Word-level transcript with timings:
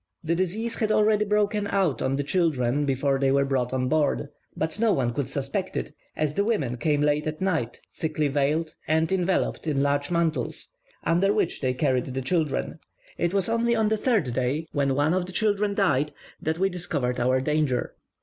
The 0.23 0.33
disease 0.33 0.73
had 0.79 0.91
already 0.91 1.25
broken 1.25 1.67
out 1.67 2.01
on 2.01 2.15
the 2.15 2.23
children 2.23 2.85
before 2.85 3.19
they 3.19 3.31
were 3.31 3.45
brought 3.45 3.71
on 3.71 3.87
board; 3.87 4.29
but 4.57 4.79
no 4.79 4.93
one 4.93 5.13
could 5.13 5.29
suspect 5.29 5.77
it, 5.77 5.93
as 6.15 6.33
the 6.33 6.43
women 6.43 6.77
came 6.77 7.01
late 7.01 7.27
at 7.27 7.39
night, 7.39 7.79
thickly 7.93 8.27
veiled, 8.27 8.73
and 8.87 9.11
enveloped 9.11 9.67
in 9.67 9.83
large 9.83 10.09
mantles, 10.09 10.69
under 11.03 11.31
which 11.31 11.61
they 11.61 11.75
carried 11.75 12.05
the 12.05 12.21
children. 12.23 12.79
It 13.19 13.31
was 13.31 13.47
only 13.47 13.75
on 13.75 13.89
the 13.89 13.95
third 13.95 14.33
day, 14.33 14.65
when 14.71 14.95
one 14.95 15.13
of 15.13 15.27
the 15.27 15.31
children 15.33 15.75
died, 15.75 16.13
that 16.41 16.57
we 16.57 16.67
discovered 16.69 17.19
our 17.19 17.39
danger. 17.39 17.93